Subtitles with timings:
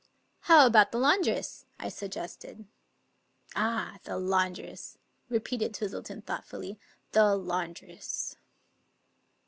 [0.39, 2.65] "How about the laundress?" I suggested.
[3.55, 3.99] "Ah!
[4.03, 4.97] the laundress,"
[5.29, 6.79] repeated Twistleton thoughtfully;
[7.11, 8.35] "the laundress."